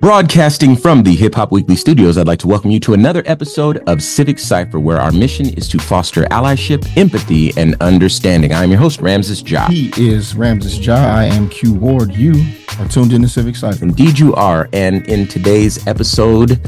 [0.00, 3.78] Broadcasting from the Hip Hop Weekly studios, I'd like to welcome you to another episode
[3.88, 8.52] of Civic Cipher, where our mission is to foster allyship, empathy, and understanding.
[8.52, 9.66] I'm your host, Ramses Ja.
[9.68, 10.96] He is Ramses Ja.
[10.96, 12.14] I am Q Ward.
[12.14, 12.34] You
[12.78, 13.84] are tuned in to Civic Cipher.
[13.86, 14.68] Indeed, you are.
[14.74, 16.60] And in today's episode,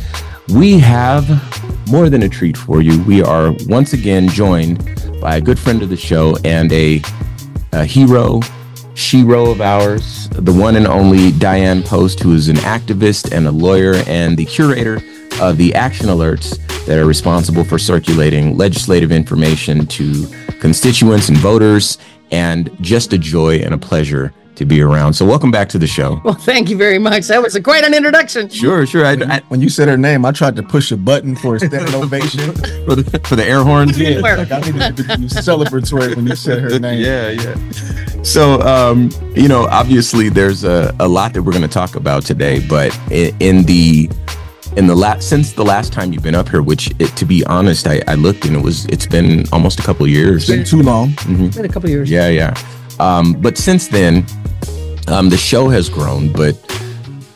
[0.54, 1.28] we have
[1.90, 3.02] more than a treat for you.
[3.02, 4.84] We are once again joined
[5.20, 7.02] by a good friend of the show and a,
[7.72, 8.40] a hero
[8.98, 13.52] shero of ours, the one and only Dianne Post, who is an activist and a
[13.52, 15.00] lawyer and the curator
[15.40, 20.26] of the action alerts that are responsible for circulating legislative information to
[20.58, 21.98] constituents and voters,
[22.32, 25.14] and just a joy and a pleasure to be around.
[25.14, 26.20] So, welcome back to the show.
[26.24, 27.26] Well, thank you very much.
[27.28, 28.48] That was a, quite an introduction.
[28.48, 29.06] Sure, sure.
[29.06, 31.60] I, I, when you said her name, I tried to push a button for a
[31.60, 32.52] standing ovation
[32.84, 33.98] for the for the air horns.
[33.98, 37.00] Yeah, like I needed to be celebratory when you said her name.
[37.00, 38.22] Yeah, yeah.
[38.22, 42.24] So, um, you know, obviously, there's a, a lot that we're going to talk about
[42.24, 44.10] today, but in, in the
[44.76, 47.44] in the last since the last time you've been up here, which it, to be
[47.46, 50.48] honest, I, I looked and it was it's been almost a couple years.
[50.48, 51.10] It's been too long.
[51.10, 51.44] Mm-hmm.
[51.44, 52.10] It's been a couple years.
[52.10, 52.54] Yeah, yeah.
[53.00, 54.26] Um, but since then,
[55.08, 56.54] um, the show has grown, but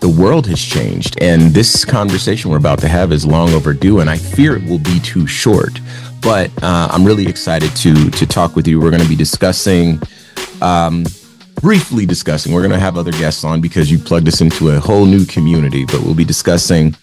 [0.00, 1.16] the world has changed.
[1.20, 4.78] And this conversation we're about to have is long overdue, and I fear it will
[4.78, 5.80] be too short.
[6.20, 8.80] But uh, I'm really excited to to talk with you.
[8.80, 10.00] We're going to be discussing,
[10.60, 11.04] um,
[11.60, 12.52] briefly discussing.
[12.52, 15.24] We're going to have other guests on because you plugged us into a whole new
[15.24, 15.84] community.
[15.84, 16.94] But we'll be discussing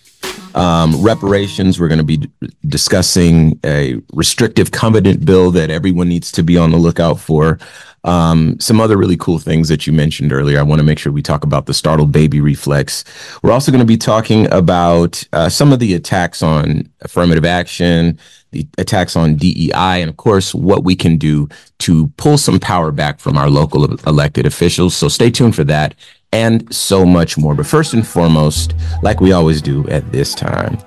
[0.55, 1.79] um, reparations.
[1.79, 2.29] We're going to be d-
[2.67, 7.59] discussing a restrictive covenant bill that everyone needs to be on the lookout for.
[8.03, 10.59] Um, some other really cool things that you mentioned earlier.
[10.59, 13.03] I want to make sure we talk about the startled baby reflex.
[13.43, 18.17] We're also going to be talking about uh, some of the attacks on affirmative action,
[18.51, 22.91] the attacks on DEI, and of course, what we can do to pull some power
[22.91, 24.95] back from our local elected officials.
[24.95, 25.95] So stay tuned for that
[26.31, 27.55] and so much more.
[27.55, 30.77] But first and foremost, like we always do at this time,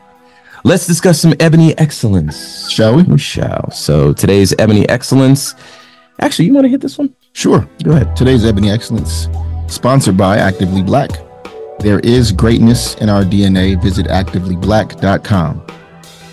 [0.64, 2.70] let's discuss some ebony excellence.
[2.70, 3.02] Shall we?
[3.04, 3.70] We shall.
[3.70, 5.54] So today's ebony excellence.
[6.20, 7.14] Actually, you want to hit this one?
[7.32, 7.66] Sure.
[7.82, 8.14] Go ahead.
[8.16, 9.28] Today's ebony excellence,
[9.66, 11.10] sponsored by Actively Black.
[11.80, 13.80] There is greatness in our DNA.
[13.82, 15.66] Visit activelyblack.com.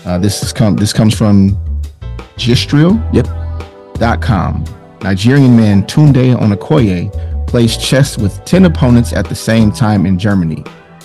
[0.04, 1.56] Uh, this is com- this comes from
[2.36, 2.98] Gistreel.
[3.12, 3.26] Yep.
[3.94, 4.64] Dot com.
[5.02, 7.10] Nigerian man Tunde Onakoye
[7.46, 10.62] plays chess with 10 opponents at the same time in Germany.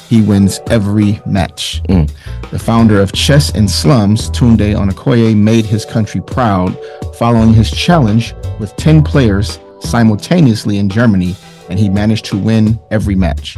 [0.08, 1.82] He wins every match.
[1.90, 2.12] Mm.
[2.52, 6.78] The founder of Chess in Slums, Tunde Onakoye, made his country proud
[7.16, 11.36] following his challenge with 10 players simultaneously in Germany,
[11.70, 13.58] and he managed to win every match.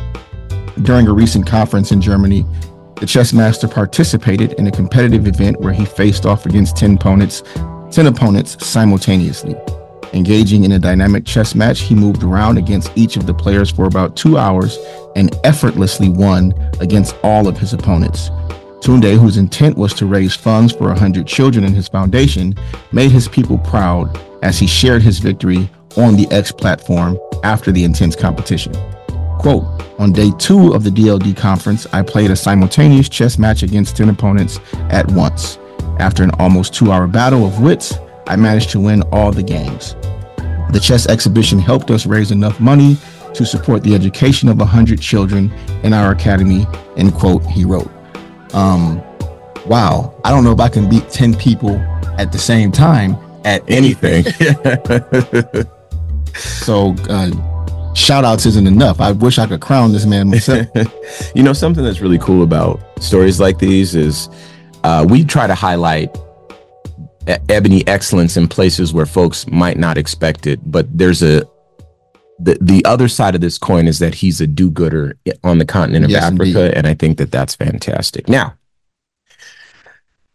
[0.83, 2.45] During a recent conference in Germany,
[2.99, 7.43] the chess master participated in a competitive event where he faced off against 10 opponents,
[7.91, 9.55] 10 opponents simultaneously.
[10.13, 13.85] Engaging in a dynamic chess match, he moved around against each of the players for
[13.85, 14.77] about two hours
[15.15, 18.29] and effortlessly won against all of his opponents.
[18.81, 22.55] Tunde, whose intent was to raise funds for 100 children in his foundation,
[22.91, 27.83] made his people proud as he shared his victory on the X platform after the
[27.83, 28.73] intense competition.
[29.39, 29.65] Quote,
[29.99, 34.09] on day two of the DLD conference, I played a simultaneous chess match against 10
[34.09, 34.59] opponents
[34.89, 35.57] at once.
[35.99, 37.95] After an almost two hour battle of wits,
[38.27, 39.95] I managed to win all the games.
[40.71, 42.97] The chess exhibition helped us raise enough money
[43.33, 45.51] to support the education of 100 children
[45.83, 46.65] in our academy,
[46.97, 47.89] end quote, he wrote.
[48.53, 49.01] Um,
[49.65, 51.77] wow, I don't know if I can beat 10 people
[52.17, 54.23] at the same time at anything.
[56.35, 58.99] so, uh, shout outs isn't enough.
[58.99, 60.67] I wish I could crown this man myself.
[61.35, 64.29] you know, something that's really cool about stories like these is
[64.83, 66.17] uh, we try to highlight
[67.27, 71.45] ebony excellence in places where folks might not expect it but there's a
[72.39, 76.05] the, the other side of this coin is that he's a do-gooder on the continent
[76.05, 76.73] of Yes, africa indeed.
[76.77, 78.53] and i think that that's fantastic now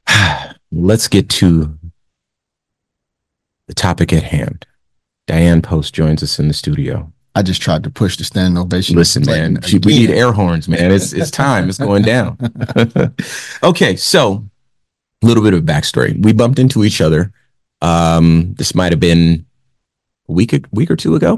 [0.73, 1.79] let's get to
[3.69, 4.67] the topic at hand
[5.29, 8.95] dianne post joins us in the studio I just tried to push the standing ovation.
[8.95, 10.93] Listen, man, button we need air horns, man.
[10.93, 11.71] It's it's time.
[11.71, 12.37] It's going down.
[13.63, 14.45] okay, so
[15.23, 16.21] little bit of backstory.
[16.23, 17.33] We bumped into each other.
[17.81, 19.47] Um, this might have been
[20.29, 21.37] a week a week or two ago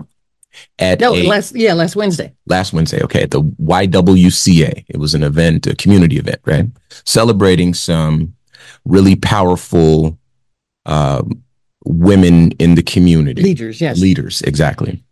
[0.79, 2.33] at No, a- last yeah, last Wednesday.
[2.47, 3.03] last Wednesday.
[3.03, 4.85] Okay, at the YWCA.
[4.89, 6.67] It was an event, a community event, right?
[7.05, 8.35] Celebrating some
[8.85, 10.19] really powerful
[10.87, 11.43] um,
[11.85, 13.99] women in the community Leaders, yes.
[14.01, 15.03] leaders exactly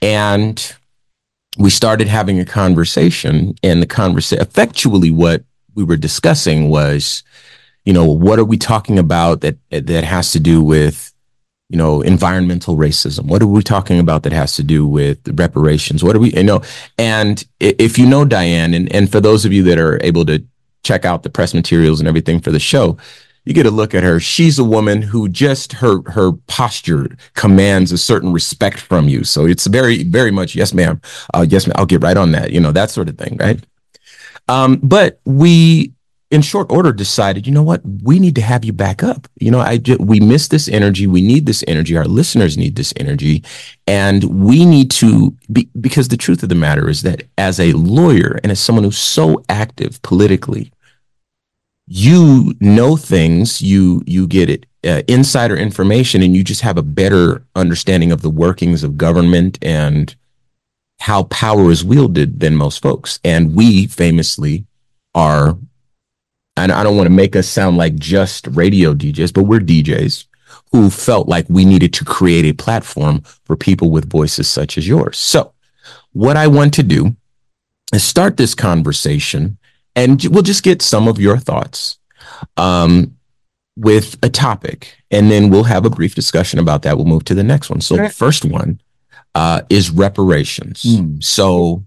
[0.00, 0.74] and
[1.58, 5.44] we started having a conversation and the conversation effectually what
[5.74, 7.22] we were discussing was
[7.84, 11.12] you know what are we talking about that that has to do with
[11.72, 13.24] you know, environmental racism?
[13.24, 16.04] What are we talking about that has to do with reparations?
[16.04, 16.60] What are we, you know,
[16.98, 20.44] and if you know Dianne, and, and for those of you that are able to
[20.84, 22.98] check out the press materials and everything for the show,
[23.46, 24.20] you get a look at her.
[24.20, 29.24] She's a woman who just her her posture commands a certain respect from you.
[29.24, 31.00] So it's very very much yes ma'am,
[31.32, 31.74] uh, yes ma'am.
[31.78, 32.52] I'll get right on that.
[32.52, 33.58] You know that sort of thing, right?
[34.46, 35.94] Um, but we
[36.32, 39.28] in short order decided, you know what, we need to have you back up.
[39.38, 41.06] You know, I just, we miss this energy.
[41.06, 41.94] We need this energy.
[41.94, 43.44] Our listeners need this energy,
[43.86, 47.74] and we need to be because the truth of the matter is that as a
[47.74, 50.72] lawyer and as someone who's so active politically,
[51.86, 53.60] you know things.
[53.60, 58.22] You you get it uh, insider information, and you just have a better understanding of
[58.22, 60.16] the workings of government and
[61.00, 63.20] how power is wielded than most folks.
[63.22, 64.64] And we famously
[65.14, 65.58] are
[66.56, 70.26] and I don't want to make us sound like just radio DJs, but we're DJs
[70.70, 74.88] who felt like we needed to create a platform for people with voices such as
[74.88, 75.18] yours.
[75.18, 75.52] So,
[76.12, 77.16] what I want to do
[77.92, 79.58] is start this conversation
[79.94, 81.98] and we'll just get some of your thoughts
[82.56, 83.16] um,
[83.76, 86.96] with a topic, and then we'll have a brief discussion about that.
[86.96, 87.80] We'll move to the next one.
[87.80, 88.80] So, the first one
[89.34, 90.82] uh, is reparations.
[90.82, 91.22] Mm.
[91.22, 91.84] So,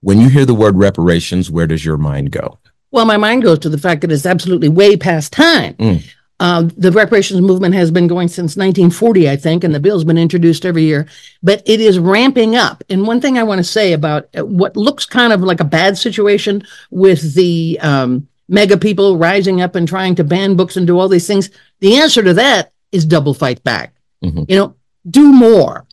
[0.00, 2.58] when you hear the word reparations, where does your mind go?
[2.90, 5.74] Well, my mind goes to the fact that it's absolutely way past time.
[5.74, 6.04] Mm.
[6.38, 10.18] Uh, the reparations movement has been going since 1940, I think, and the bill's been
[10.18, 11.08] introduced every year,
[11.42, 12.84] but it is ramping up.
[12.90, 15.64] And one thing I want to say about uh, what looks kind of like a
[15.64, 20.86] bad situation with the um, MAGA people rising up and trying to ban books and
[20.86, 21.48] do all these things,
[21.80, 23.94] the answer to that is double fight back.
[24.22, 24.44] Mm-hmm.
[24.48, 24.74] You know,
[25.08, 25.85] do more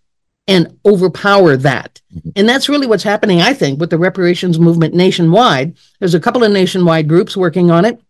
[0.48, 2.02] and overpower that.
[2.14, 2.30] Mm-hmm.
[2.36, 5.78] And that's really what's happening, I think, with the reparations movement nationwide.
[6.00, 8.02] There's a couple of nationwide groups working on it.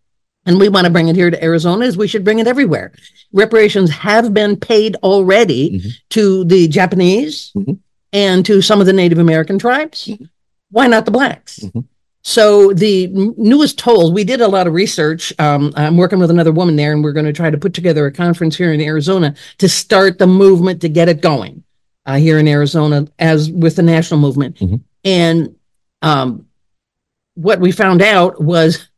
[0.46, 2.92] And we want to bring it here to Arizona as we should bring it everywhere.
[3.32, 5.90] Reparations have been paid already mm-hmm.
[6.10, 7.74] to the Japanese mm-hmm.
[8.12, 10.08] and to some of the Native American tribes.
[10.08, 10.26] Mm-hmm.
[10.72, 11.60] Why not the blacks?
[11.60, 11.82] Mm-hmm.
[12.24, 13.08] So the
[13.38, 15.34] newest tolls, we did a lot of research.
[15.40, 18.06] Um, I'm working with another woman there, and we're going to try to put together
[18.06, 21.63] a conference here in Arizona to start the movement to get it going
[22.06, 24.58] uh, here in Arizona as with the national movement.
[24.58, 24.76] Mm-hmm.
[25.06, 25.56] And
[26.02, 26.48] um,
[27.36, 28.90] what we found out was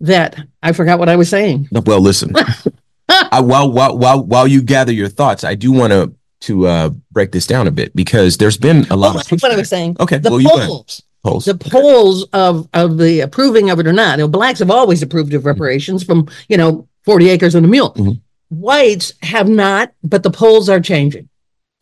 [0.00, 1.68] that I forgot what I was saying.
[1.72, 2.34] Well, listen,
[3.08, 6.90] I, while while while while you gather your thoughts, I do want to to uh,
[7.12, 9.68] break this down a bit because there's been a lot oh, of what I was
[9.68, 9.96] saying.
[10.00, 11.02] Okay, the well, polls.
[11.24, 11.44] Polls.
[11.44, 14.18] The polls of of the approving of it or not.
[14.18, 17.68] You know, blacks have always approved of reparations from you know forty acres and a
[17.68, 17.92] mule.
[17.94, 18.18] Mm-hmm.
[18.48, 21.28] Whites have not, but the polls are changing.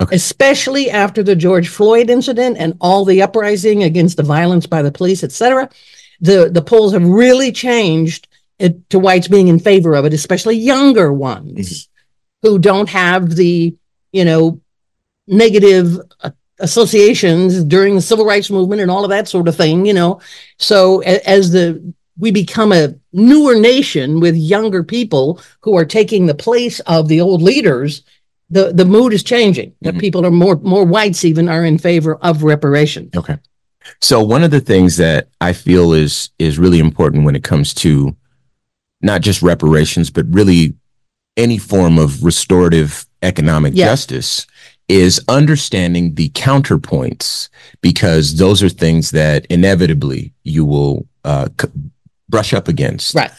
[0.00, 0.16] Okay.
[0.16, 4.92] Especially after the George Floyd incident and all the uprising against the violence by the
[4.92, 5.68] police, etc.,
[6.20, 10.56] the the polls have really changed it, to whites being in favor of it, especially
[10.56, 12.48] younger ones mm-hmm.
[12.48, 13.74] who don't have the
[14.12, 14.60] you know
[15.26, 16.30] negative uh,
[16.60, 19.84] associations during the civil rights movement and all of that sort of thing.
[19.84, 20.20] You know,
[20.56, 26.26] so a, as the we become a newer nation with younger people who are taking
[26.26, 28.02] the place of the old leaders
[28.50, 29.74] the the mood is changing.
[29.82, 30.00] That mm-hmm.
[30.00, 33.10] people are more more whites even are in favor of reparation.
[33.16, 33.38] Okay.
[34.00, 37.72] So one of the things that I feel is is really important when it comes
[37.74, 38.16] to
[39.00, 40.74] not just reparations, but really
[41.36, 43.86] any form of restorative economic yeah.
[43.86, 44.46] justice
[44.88, 47.48] is understanding the counterpoints
[47.80, 51.68] because those are things that inevitably you will uh, c-
[52.28, 53.14] brush up against.
[53.14, 53.30] Right.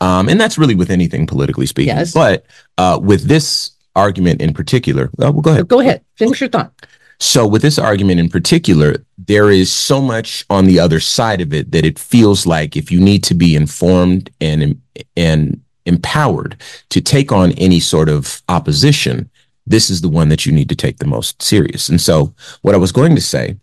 [0.00, 1.96] Um, and that's really with anything politically speaking.
[1.96, 2.12] Yes.
[2.12, 2.44] But
[2.76, 5.68] uh, with this argument in particular, well, go ahead.
[5.68, 6.04] Go ahead.
[6.16, 6.72] Finish your thought.
[7.20, 11.52] So, with this argument in particular, there is so much on the other side of
[11.52, 14.80] it that it feels like if you need to be informed and
[15.16, 16.56] and empowered
[16.90, 19.28] to take on any sort of opposition,
[19.66, 21.88] this is the one that you need to take the most serious.
[21.88, 23.56] And so, what I was going to say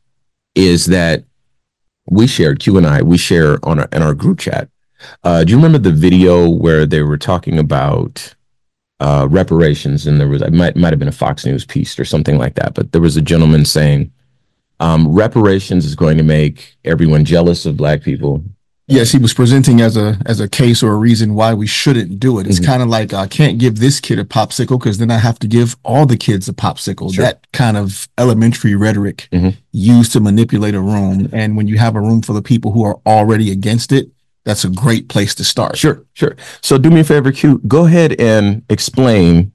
[0.54, 1.24] is that
[2.10, 4.68] we shared Q and I we share on our, in our group chat.
[5.24, 8.36] Uh, do you remember the video where they were talking about
[9.00, 12.06] uh, reparations, and there was it might might have been a Fox News piece or
[12.06, 12.74] something like that.
[12.74, 14.12] But there was a gentleman saying
[14.80, 18.44] um, reparations is going to make everyone jealous of black people.
[18.88, 22.20] Yes, he was presenting as a as a case or a reason why we shouldn't
[22.20, 22.46] do it.
[22.46, 22.72] It's mm-hmm.
[22.72, 25.48] kind of like I can't give this kid a popsicle because then I have to
[25.48, 27.12] give all the kids a popsicle.
[27.12, 27.26] Sure.
[27.26, 29.58] That kind of elementary rhetoric mm-hmm.
[29.72, 31.30] used to manipulate a room.
[31.34, 34.12] And when you have a room full of people who are already against it,
[34.46, 35.78] that's a great place to start.
[35.78, 36.36] Sure, sure.
[36.62, 37.60] So do me a favor, Q.
[37.68, 39.52] Go ahead and explain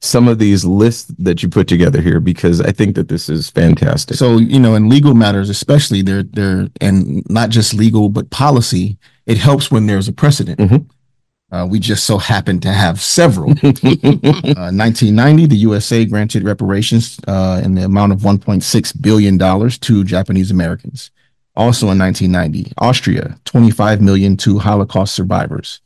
[0.00, 3.50] some of these lists that you put together here because I think that this is
[3.50, 4.16] fantastic.
[4.16, 8.98] So, you know, in legal matters, especially they're they're and not just legal but policy,
[9.24, 10.58] it helps when there's a precedent.
[10.58, 11.54] Mm-hmm.
[11.54, 13.50] Uh, we just so happen to have several.
[13.62, 20.04] uh, 1990, the USA granted reparations uh, in the amount of 1.6 billion dollars to
[20.04, 21.10] Japanese Americans.
[21.56, 25.80] Also in 1990, Austria, 25 million to Holocaust survivors.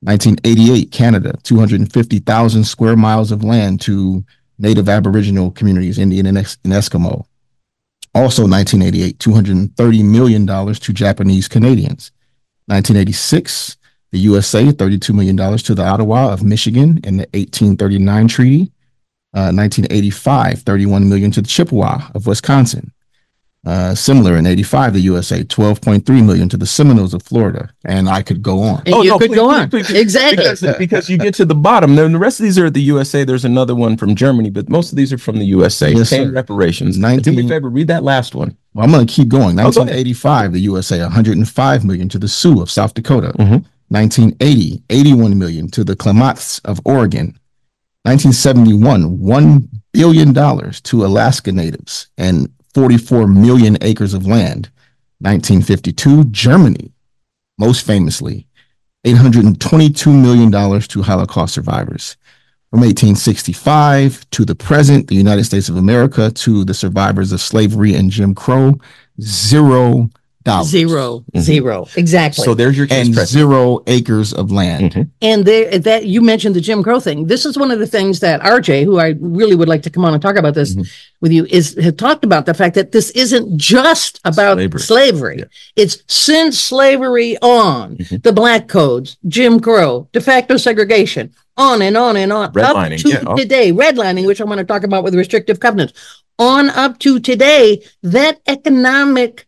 [0.00, 4.24] 1988, Canada, 250,000 square miles of land to
[4.58, 7.26] Native Aboriginal communities, Indian and, and Eskimo.
[8.14, 12.12] Also 1988, $230 million to Japanese Canadians.
[12.66, 13.76] 1986,
[14.12, 18.72] the USA, $32 million to the Ottawa of Michigan in the 1839 treaty.
[19.34, 22.90] Uh, 1985, 31 million to the Chippewa of Wisconsin.
[23.66, 27.68] Uh, similar in 85, the USA, 12.3 million to the Seminoles of Florida.
[27.84, 28.82] And I could go on.
[28.86, 29.68] And Oh, you no, could please, go on.
[29.70, 29.98] please, please.
[29.98, 30.36] exactly.
[30.44, 31.96] because, because you get to the bottom.
[31.96, 33.24] Then the rest of these are the USA.
[33.24, 35.90] There's another one from Germany, but most of these are from the USA.
[35.90, 36.32] Yes, Paying sir.
[36.32, 36.96] reparations.
[36.96, 38.56] Do me a favor, read that last one.
[38.72, 39.58] Well, I'm going to keep going.
[39.58, 39.96] Oh, go ahead.
[39.96, 43.32] 1985, the USA, 105 million to the Sioux of South Dakota.
[43.36, 43.64] Mhm.
[43.88, 47.36] 1980, 81 million to the Klamaths of Oregon.
[48.04, 54.68] 1971, $1 billion to Alaska natives and 44 million acres of land.
[55.20, 56.92] 1952, Germany,
[57.58, 58.46] most famously,
[59.06, 60.52] $822 million
[60.82, 62.18] to Holocaust survivors.
[62.70, 67.94] From 1865 to the present, the United States of America to the survivors of slavery
[67.94, 68.78] and Jim Crow,
[69.22, 70.10] zero
[70.46, 70.68] dollars.
[70.68, 71.40] Zero, Mhm.
[71.40, 71.86] zero.
[71.96, 72.44] Exactly.
[72.44, 73.28] So there's your And precedent.
[73.28, 74.92] zero acres of land.
[74.94, 75.08] Mhm.
[75.20, 77.26] And there, that you mentioned the Jim Crow thing.
[77.26, 80.04] This is one of the things that RJ, who I really would like to come
[80.06, 80.86] on and talk about this Mhm.
[81.20, 84.80] with you, is had talked about the fact that this isn't just about Slavery.
[84.80, 85.36] slavery.
[85.40, 85.44] Yeah.
[85.76, 88.22] It's since slavery on Mhm.
[88.22, 93.02] the black codes, Jim Crow, de facto segregation, on and on and on, up Redlining,
[93.02, 93.34] to yeah.
[93.34, 93.72] Today.
[93.72, 95.92] Redlining, which I want to talk about with restrictive covenants,
[96.38, 97.80] on up to today.
[98.02, 99.46] That economic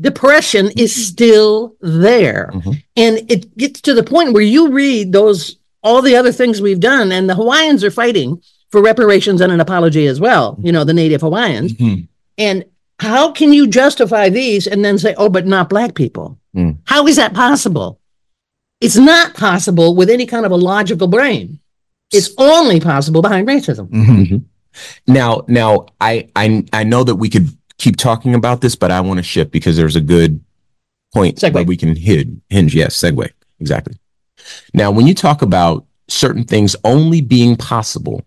[0.00, 2.50] depression is still there.
[2.54, 2.82] Mhm.
[2.96, 6.80] And it gets to the point where you read those, all the other things we've
[6.80, 8.40] done, and the Hawaiians are fighting
[8.70, 11.72] for reparations and an apology as well, you know, the native Hawaiians.
[11.74, 12.06] Mhm.
[12.38, 12.64] And
[12.98, 16.38] how can you justify these and then say, oh, but not black people?
[16.56, 16.76] Mm.
[16.84, 17.98] How is that possible?
[18.80, 21.58] It's not possible with any kind of a logical brain.
[22.12, 23.88] It's only possible behind racism.
[23.90, 24.42] Mhm.
[25.06, 27.48] Now, now I, I I know that we could
[27.80, 30.44] keep talking about this, but I want to shift because there's a good
[31.12, 31.54] point Segue.
[31.54, 32.74] where we can hid, hinge.
[32.74, 33.96] Yes, segue exactly.
[34.74, 38.22] Now, when you talk about certain things only being possible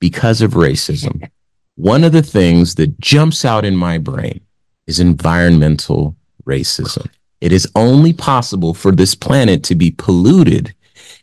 [0.00, 1.28] because of racism,
[1.76, 4.40] one of the things that jumps out in my brain
[4.86, 6.14] is environmental
[6.44, 7.08] racism.
[7.40, 10.74] It is only possible for this planet to be polluted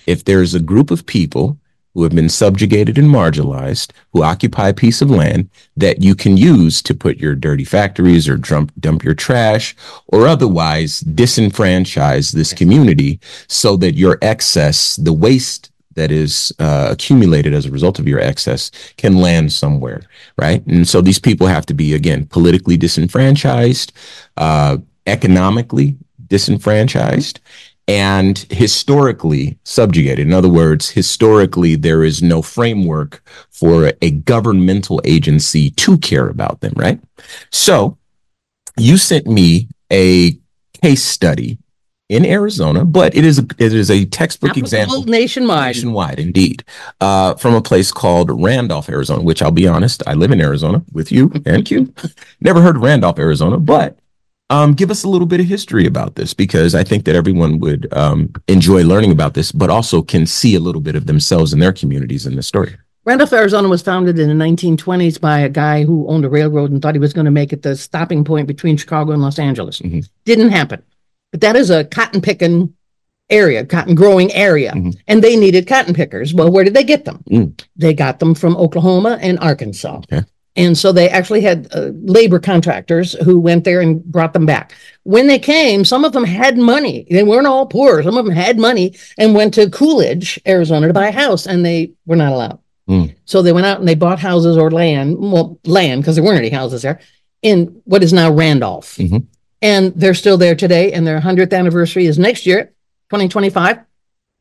[0.08, 1.60] if there's a group of people
[1.98, 6.38] who have been subjugated and marginalized, who occupy a piece of land that you can
[6.38, 9.76] use to put your dirty factories or dump, dump your trash
[10.10, 17.56] or otherwise disenfranchise this community so that your excess, the waste that is uh, accumulated
[17.56, 20.04] as a result of your excess, can land somewhere,
[20.38, 20.64] right?
[20.68, 23.92] And so these people have to be, again, politically disenfranchised,
[24.38, 24.78] uh,
[25.08, 27.40] economically disenfranchised,
[27.88, 30.28] and historically subjugated.
[30.28, 36.60] In other words, historically, there is no framework for a governmental agency to care about
[36.60, 37.00] them, right?
[37.52, 37.98] So
[38.78, 40.38] you sent me a
[40.82, 41.58] case study
[42.10, 45.76] in Arizona, but it is a, it is a textbook Applicable example nationwide.
[45.76, 46.64] nationwide, indeed,
[47.02, 49.22] uh, from a place called Randolph, Arizona.
[49.22, 51.94] Which I'll be honest, I live in Arizona with you and you.
[52.40, 53.98] Never heard of Randolph, Arizona, but
[54.50, 57.60] um, give us a little bit of history about this because I think that everyone
[57.60, 61.54] would um, enjoy learning about this, but also can see a little bit of themselves
[61.54, 62.76] and their communities in this story.
[63.04, 66.82] Randolph, Arizona was founded in the 1920s by a guy who owned a railroad and
[66.82, 69.80] thought he was going to make it the stopping point between Chicago and Los Angeles.
[69.80, 70.08] Mhm.
[70.26, 70.82] Didn't happen.
[71.32, 72.74] But that is a cotton picking
[73.30, 74.74] area, cotton growing area.
[74.74, 74.98] Mhm.
[75.08, 76.34] And they needed cotton pickers.
[76.34, 77.24] Well, where did they get them?
[77.30, 77.62] Mm.
[77.78, 80.02] They got them from Oklahoma and Arkansas.
[80.12, 80.26] Okay.
[80.58, 84.74] And so they actually had uh, labor contractors who went there and brought them back.
[85.04, 87.06] When they came, some of them had money.
[87.12, 88.02] They weren't all poor.
[88.02, 91.64] Some of them had money and went to Coolidge, Arizona to buy a house, and
[91.64, 92.60] they were not allowed.
[92.90, 93.16] Mm.
[93.26, 96.40] So they went out and they bought houses or land, well, land, because there weren't
[96.40, 97.00] any houses there,
[97.44, 98.96] in what is now Randolph.
[98.96, 99.28] Mhm.
[99.62, 100.92] And they're still there today.
[100.92, 102.72] And their 100th anniversary is next year,
[103.12, 103.80] 2025.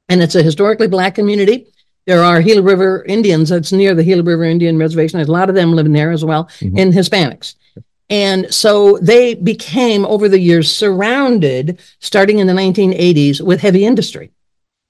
[0.09, 1.67] And it's a historically black community.
[2.07, 3.49] There are Gila River Indians.
[3.49, 5.19] That's near the Gila River Indian Reservation.
[5.19, 6.79] There's a lot of them living there as well, Mhm.
[6.81, 7.55] and Hispanics.
[8.09, 14.31] And so they became, over the years, surrounded, starting in the 1980s, with heavy industry.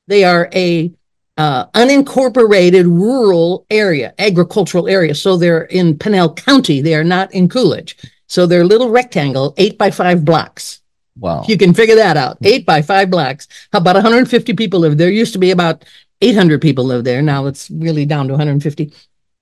[0.09, 0.93] They are a
[1.39, 5.15] uh, unincorporated rural area, agricultural area.
[5.15, 6.81] So they're in Pinal County.
[6.81, 7.95] They are not in Coolidge.
[8.27, 10.81] So they're a little rectangle, eight by five blocks.
[11.19, 11.45] Wow.
[11.47, 12.39] You can figure that out.
[12.43, 13.49] Eight by five blocks.
[13.75, 15.11] About 150 people live there.
[15.11, 15.85] Used to be about
[16.21, 17.23] 800 people live there.
[17.23, 18.93] Now it's really down to 150.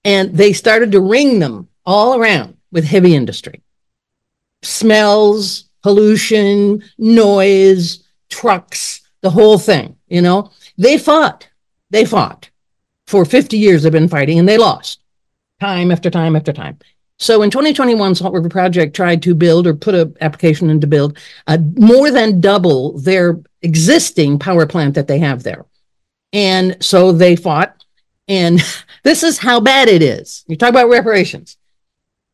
[0.04, 3.62] And they started to ring them all around with heavy industry.
[4.62, 10.50] Smells, pollution, noise, trucks, the whole thing, you know.
[10.76, 11.48] They fought.
[11.90, 12.50] They fought.
[13.06, 15.02] For 50 years they've been fighting and they lost.
[15.60, 16.78] Time after time after time.
[17.18, 20.86] So in 2021, Salt River Project tried to build or put an application in to
[20.86, 21.16] build
[21.46, 25.64] uh, more than double their existing power plant that they have there.
[26.34, 27.82] And so they fought.
[28.28, 28.62] And
[29.02, 30.44] this is how bad it is.
[30.46, 31.56] You talk about reparations.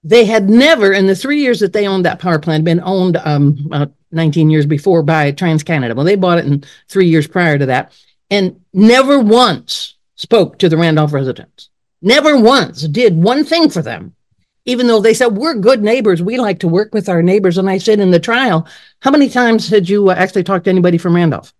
[0.03, 3.19] They had never, in the three years that they owned that power plant, been owned
[3.19, 5.95] um, about 19 years before by TransCanada.
[5.95, 7.93] Well, they bought it in three years prior to that
[8.31, 11.69] and never once spoke to the Randolph residents.
[12.03, 14.17] Never once did one thing for them
[14.65, 17.59] even though they said we're good neighbors, we like to work with our neighbors.
[17.59, 18.67] And I said in the trial,
[19.01, 21.53] how many times had you uh, actually talked to anybody from Randolph?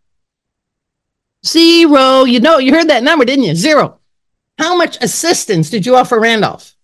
[1.47, 2.25] Zero.
[2.25, 3.55] You know, you heard that number, didn't you?
[3.55, 3.99] Zero.
[4.59, 6.75] How much assistance did you offer Randolph?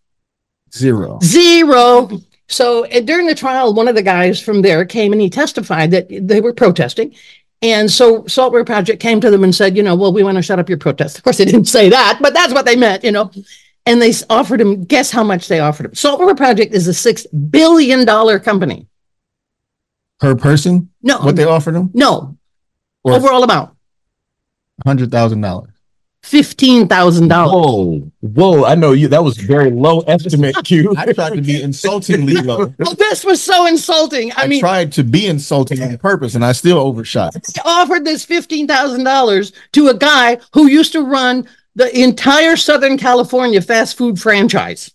[0.75, 1.19] Zero.
[1.23, 2.09] Zero.
[2.49, 5.91] So uh, during the trial, one of the guys from there came and he testified
[5.91, 7.15] that they were protesting.
[7.63, 10.37] And so Salt River Project came to them and said, you know, well, we want
[10.37, 11.19] to shut up your protest.
[11.19, 13.31] Of course, they didn't say that, but that's what they meant, you know
[13.87, 16.93] and they offered him guess how much they offered him salt river project is a
[16.95, 18.87] six billion dollar company
[20.19, 22.37] per person no what they offered him no
[23.05, 23.76] Or- overall amount
[24.85, 25.71] hundred thousand dollars
[26.23, 28.65] fifteen thousand dollars Whoa, whoa!
[28.65, 29.09] I know you.
[29.09, 30.95] That was very low estimate, Q.
[30.97, 32.75] I tried to be insultingly low.
[32.79, 36.45] well, this was so insulting i, I, mean tried to be insulting on purpose, and
[36.45, 37.35] I still overshot.
[37.35, 42.57] they offered this fifteen thousand dollars to a guy who used to run the entire
[42.57, 44.91] southern california fast food franchise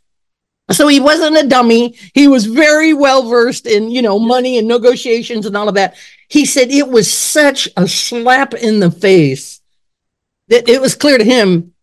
[0.71, 4.67] so he wasn't a dummy he was very well versed in you know money and
[4.67, 5.95] negotiations and all of that
[6.27, 9.50] he said it was such a slap in the face
[10.51, 11.74] that it was clear to him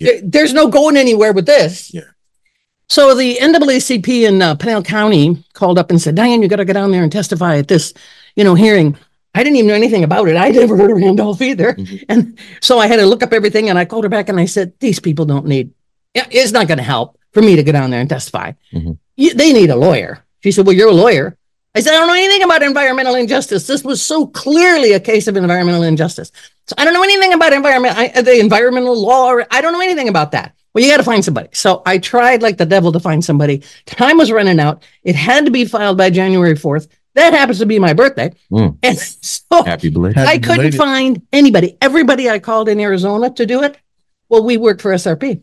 [0.00, 2.02] there- there's no going anywhere with this Yeah.
[2.88, 6.64] so the NAACP in uh, Pinal County called up and said, Dianne, you got to
[6.64, 7.92] go down there and testify at this,
[8.36, 8.96] you know, hearing.
[9.34, 10.36] I didn't even know anything about it.
[10.36, 11.74] I never heard of Randolph either.
[11.74, 12.04] Mhm.
[12.08, 14.46] And so I had to look up everything and I called her back and I
[14.46, 15.70] said, these people don't need,
[16.14, 18.52] yeah, it's not going to help for me to go down there and testify.
[18.72, 18.98] Mhm.
[19.16, 20.24] You, they need a lawyer.
[20.42, 21.36] She said, well, you're a lawyer.
[21.78, 23.68] I said, I don't know anything about environmental injustice.
[23.68, 26.32] This was so clearly a case of environmental injustice.
[26.66, 29.28] So I don't know anything about environment, I, the environmental law.
[29.28, 30.56] Or, I don't know anything about that.
[30.74, 31.50] Well, you got to find somebody.
[31.52, 33.62] So I tried like the devil to find somebody.
[33.86, 34.82] Time was running out.
[35.04, 36.88] It had to be filed by January 4th.
[37.14, 38.34] That happens to be my birthday.
[38.50, 38.76] Mm.
[38.82, 40.18] And so Happy belated.
[40.18, 40.74] I couldn't belated.
[40.74, 41.78] find anybody.
[41.80, 43.78] Everybody I called in Arizona to do it.
[44.28, 45.42] Well, we work for SRP.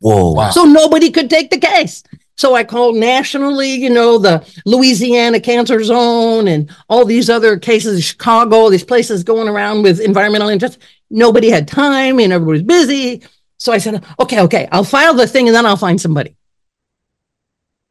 [0.00, 0.32] Whoa!
[0.32, 0.50] Wow.
[0.50, 2.02] So nobody could take the case.
[2.36, 8.04] So I called nationally, you know, the Louisiana Cancer Zone and all these other cases,
[8.04, 10.82] Chicago, these places going around with environmental injustice.
[11.10, 13.22] Nobody had time and everybody was busy.
[13.58, 16.36] So I said, okay, okay, I'll file the thing and then I'll find somebody.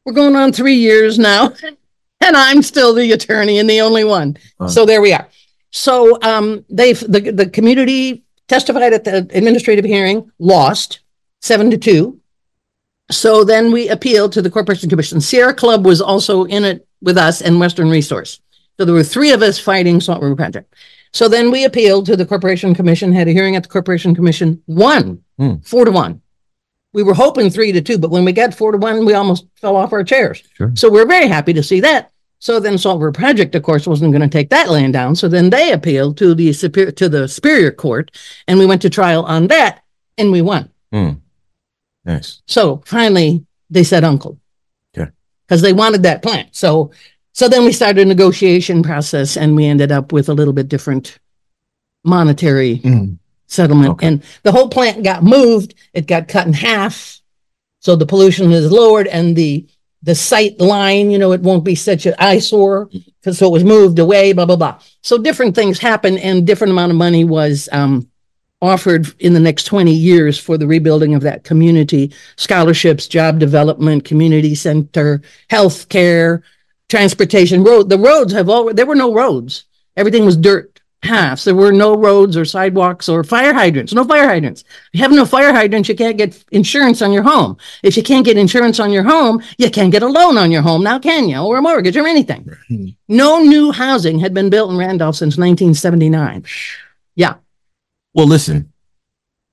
[0.06, 1.54] We're going on three years now,
[2.22, 4.38] and I'm still the attorney and the only one.
[4.60, 4.68] Wow.
[4.68, 5.28] So there we are.
[5.72, 11.00] So um, they've the, the community testified at the administrative hearing, lost
[11.42, 12.20] seven to two.
[13.18, 15.22] So then we appealed to the Corporation Commission.
[15.22, 18.40] Sierra Club was also in it with us and Western Resource.
[18.78, 20.74] So there were three of us fighting Salt River Project.
[21.12, 24.62] So then we appealed to the Corporation Commission, had a hearing at the Corporation Commission,
[24.68, 25.56] won Hmm.
[25.64, 26.22] four to one.
[26.94, 29.46] We were hoping three to two, but when we got four to one, we almost
[29.60, 30.44] fell off our chairs.
[30.56, 30.72] Sure.
[30.76, 32.12] So we're very happy to see that.
[32.40, 35.16] So then Salt River Project, of course, wasn't going to take that land down.
[35.16, 38.12] So then they appealed to the superior to the Superior Court,
[38.48, 39.82] and we went to trial on that,
[40.18, 40.70] and we won.
[40.94, 41.20] Mm.
[42.06, 42.42] Nice.
[42.48, 44.40] So finally, they said uncle.
[44.98, 45.10] Okay.
[45.48, 46.56] Because they wanted that plant.
[46.56, 46.92] So
[47.32, 50.68] so then we started a negotiation process and we ended up with a little bit
[50.70, 51.18] different
[52.04, 53.18] monetary Mm.
[53.48, 53.92] settlement.
[53.92, 54.08] Okay.
[54.08, 55.74] And the whole plant got moved.
[55.94, 57.22] It got cut in half.
[57.80, 59.68] So the pollution is lowered and the
[60.06, 63.64] the sight line, you know, it won't be such an eyesore because so it was
[63.64, 64.78] moved away, blah, blah, blah.
[65.02, 68.10] So different things happened and different amount of money was um,
[68.64, 74.06] offered in the next 20 years for the rebuilding of that community, scholarships, job development,
[74.06, 76.42] community center, health care,
[76.88, 77.90] transportation, road.
[77.90, 79.66] The roads have all, there were no roads.
[79.98, 81.44] Everything was dirt paths.
[81.44, 84.62] There were no roads or sidewalks or fire hydrants, no fire hydrants.
[84.62, 87.58] If you have no fire hydrants, you can't get insurance on your home.
[87.84, 90.62] If you can't get insurance on your home, you can't get a loan on your
[90.62, 91.40] home now, can you?
[91.40, 92.50] Or a mortgage or anything.
[92.70, 92.96] Right.
[93.10, 96.46] No new housing had been built in Randolph since 1979.
[97.16, 97.36] Yeah.
[98.14, 98.72] Well, listen.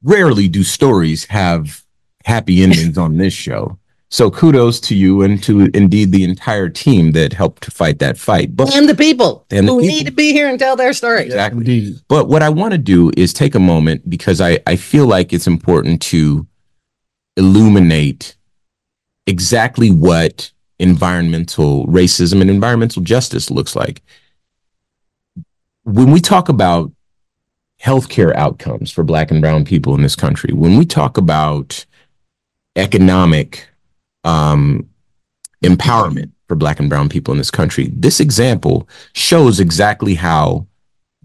[0.03, 1.85] Rarely do stories have
[2.25, 3.79] happy endings on this show.
[4.13, 8.19] So kudos to you and to indeed the entire team that helped to fight that
[8.19, 8.57] fight.
[8.57, 9.95] But And the people And the who people.
[9.97, 11.23] need to be here and tell their story.
[11.27, 11.61] exactly.
[11.61, 11.95] Indeed.
[12.09, 15.33] But what I want to do is take a moment because I, I feel like
[15.33, 16.47] it's important to
[17.37, 18.37] illuminate
[19.27, 24.03] exactly what environmental racism and environmental justice looks like.
[25.85, 26.91] When we talk about
[27.83, 31.85] healthcare outcomes for Black and Brown people in this country, when we talk about
[32.77, 33.69] economic
[34.25, 34.89] um,
[35.65, 40.67] empowerment for Black and Brown people in this country, this example shows exactly how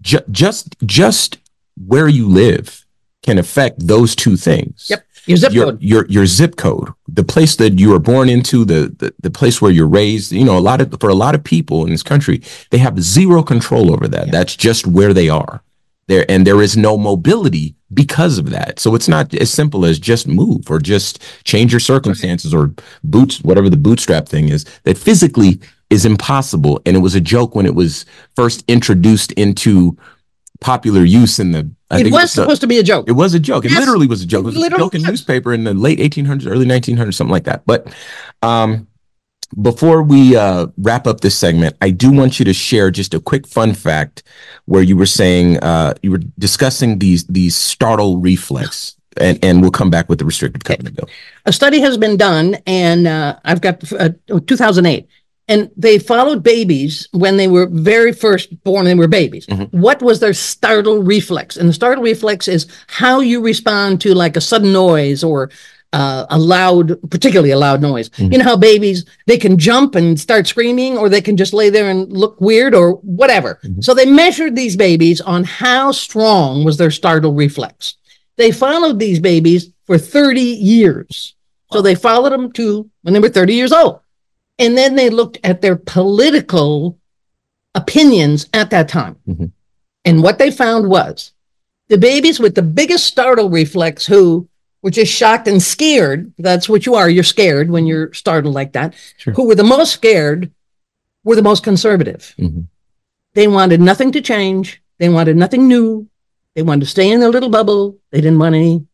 [0.00, 1.38] ju- just just
[1.86, 2.86] where you live
[3.22, 4.86] can affect those two things.
[4.88, 5.04] Yep.
[5.26, 5.82] Your zip your, code.
[5.82, 9.60] your your zip code, the place that you were born into, the, the the place
[9.60, 10.30] where you're raised.
[10.30, 13.02] You know, a lot of for a lot of people in this country, they have
[13.02, 14.30] zero control over that.
[14.30, 15.62] That's just where they are.
[16.08, 18.78] There and there is no mobility because of that.
[18.78, 23.42] So it's not as simple as just move or just change your circumstances or boots,
[23.42, 24.64] whatever the bootstrap thing is.
[24.84, 26.80] That physically is impossible.
[26.86, 28.04] And it was a joke when it was
[28.36, 29.96] first introduced into
[30.60, 31.70] popular use in the.
[31.90, 33.08] I it was the- supposed to be a joke.
[33.08, 33.64] it was a joke.
[33.64, 33.80] It Yes.
[33.80, 34.42] literally was a joke.
[34.46, 35.08] It was a joke in was.
[35.10, 37.62] newspaper in the late 1800s, early 1900s, something like that.
[37.66, 37.88] But
[38.42, 38.86] um,
[39.62, 43.20] before we uh, wrap up this segment, I do want you to share just a
[43.20, 44.22] quick fun fact
[44.66, 49.70] where you were saying uh, you were discussing these these startle reflex, and and we'll
[49.70, 51.08] come back with the restrictive covenant bill.
[51.44, 54.10] a study has been done, and uh, I've got uh,
[54.46, 55.06] 2008,
[55.48, 58.84] and they followed babies when they were very first born.
[58.84, 59.46] They were babies.
[59.46, 59.72] Mhm.
[59.72, 61.56] What was their startle reflex?
[61.56, 65.50] And the startle reflex is how you respond to like a sudden noise or
[65.92, 68.08] uh, a loud, particularly a loud noise.
[68.10, 68.32] Mhm.
[68.32, 71.70] You know how babies they can jump and start screaming, or they can just lay
[71.70, 73.58] there and look weird, or whatever.
[73.64, 73.82] Mhm.
[73.82, 77.94] So they measured these babies on how strong was their startle reflex.
[78.36, 81.34] They followed these babies for 30 years.
[81.72, 84.00] So they followed them to when they were 30 years old.
[84.58, 86.98] And then they looked at their political
[87.74, 89.16] opinions at that time.
[89.28, 89.50] Mhm.
[90.04, 91.32] And what they found was
[91.88, 94.48] the babies with the biggest startle reflex who
[94.82, 96.32] were is shocked and scared.
[96.38, 97.08] That's what you are.
[97.08, 98.94] You're scared when you're startled like that.
[99.16, 99.32] Sure.
[99.34, 100.52] Who were the most scared
[101.24, 102.34] were the most conservative.
[102.38, 102.66] Mhm.
[103.34, 104.80] They wanted nothing to change.
[104.98, 106.08] They wanted nothing new.
[106.54, 107.98] They wanted to stay in their little bubble.
[108.12, 108.86] They didn't want any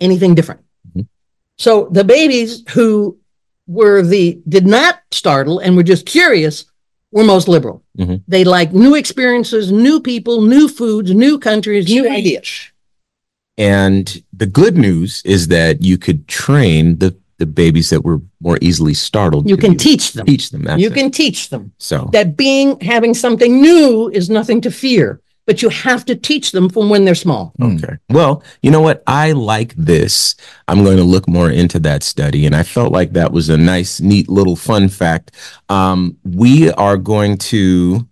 [0.00, 0.62] anything different.
[0.96, 1.06] Mhm.
[1.58, 3.18] So the babies who
[3.66, 6.64] were the did not startle and were just curious
[7.12, 7.82] were most liberal.
[7.98, 8.22] Mhm.
[8.26, 12.71] They like new experiences, new people, new foods, new countries, new ideas.
[13.58, 18.56] And the good news is that you could train the the babies that were more
[18.60, 19.48] easily startled.
[19.48, 20.26] You can teach them.
[20.26, 20.78] teach them.
[20.78, 20.94] You it.
[20.94, 25.68] can teach them so that being having something new is nothing to fear, but you
[25.68, 27.52] have to teach them from when they're small.
[27.60, 27.96] Okay.
[28.10, 29.02] Well, you know what?
[29.06, 30.36] I like this.
[30.68, 32.46] I'm going to look more into that study.
[32.46, 35.32] And I felt like that was a nice, neat little fun fact.
[35.68, 38.06] Um, we are going to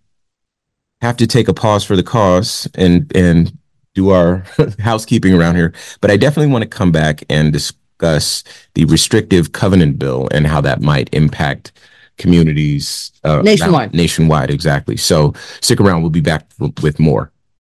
[1.02, 3.56] have to take a pause for the cause and, and
[3.94, 4.44] do our
[4.78, 5.72] housekeeping around here.
[6.00, 10.60] But I definitely want to come back and discuss the restrictive covenant bill and how
[10.62, 11.72] that might impact
[12.16, 13.94] communities uh, Nationwide.
[13.94, 16.46] nationwide exactly so stick around we'll be back
[16.82, 17.32] with more